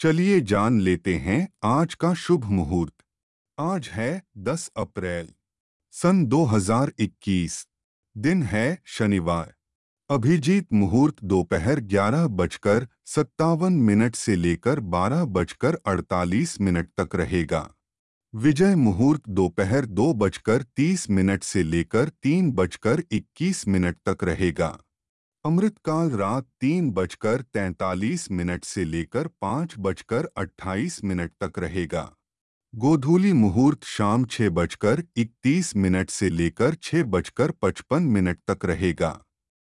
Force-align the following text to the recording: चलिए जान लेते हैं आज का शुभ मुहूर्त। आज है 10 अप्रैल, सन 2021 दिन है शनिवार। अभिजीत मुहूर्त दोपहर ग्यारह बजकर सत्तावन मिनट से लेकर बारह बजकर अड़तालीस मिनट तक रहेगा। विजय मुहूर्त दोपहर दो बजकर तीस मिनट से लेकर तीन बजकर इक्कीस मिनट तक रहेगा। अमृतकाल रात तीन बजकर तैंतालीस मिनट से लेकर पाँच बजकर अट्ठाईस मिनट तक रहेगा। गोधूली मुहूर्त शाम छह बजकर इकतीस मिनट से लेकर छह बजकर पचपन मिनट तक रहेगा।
चलिए 0.00 0.40
जान 0.40 0.80
लेते 0.80 1.14
हैं 1.14 1.48
आज 1.64 1.94
का 1.94 2.14
शुभ 2.14 2.44
मुहूर्त। 2.44 2.92
आज 3.58 3.88
है 3.88 4.22
10 4.38 4.70
अप्रैल, 4.76 5.28
सन 5.90 6.24
2021 6.26 7.66
दिन 8.16 8.42
है 8.42 8.82
शनिवार। 8.86 9.54
अभिजीत 10.10 10.72
मुहूर्त 10.72 11.24
दोपहर 11.24 11.80
ग्यारह 11.80 12.26
बजकर 12.26 12.86
सत्तावन 13.06 13.72
मिनट 13.72 14.14
से 14.14 14.36
लेकर 14.36 14.80
बारह 14.80 15.24
बजकर 15.24 15.78
अड़तालीस 15.86 16.60
मिनट 16.60 16.90
तक 17.00 17.16
रहेगा। 17.16 17.68
विजय 18.34 18.74
मुहूर्त 18.74 19.28
दोपहर 19.28 19.86
दो 19.86 20.12
बजकर 20.14 20.62
तीस 20.76 21.10
मिनट 21.10 21.42
से 21.42 21.62
लेकर 21.62 22.08
तीन 22.08 22.52
बजकर 22.52 23.02
इक्कीस 23.12 23.68
मिनट 23.68 23.96
तक 24.08 24.24
रहेगा। 24.24 24.78
अमृतकाल 25.44 26.10
रात 26.10 26.46
तीन 26.60 26.90
बजकर 26.90 27.42
तैंतालीस 27.54 28.30
मिनट 28.30 28.64
से 28.64 28.84
लेकर 28.84 29.28
पाँच 29.40 29.74
बजकर 29.78 30.28
अट्ठाईस 30.36 31.04
मिनट 31.04 31.32
तक 31.42 31.58
रहेगा। 31.58 32.02
गोधूली 32.74 33.32
मुहूर्त 33.32 33.84
शाम 33.84 34.24
छह 34.24 34.48
बजकर 34.50 35.02
इकतीस 35.16 35.76
मिनट 35.76 36.10
से 36.10 36.30
लेकर 36.30 36.74
छह 36.74 37.02
बजकर 37.04 37.50
पचपन 37.50 38.02
मिनट 38.02 38.38
तक 38.50 38.64
रहेगा। 38.64 39.10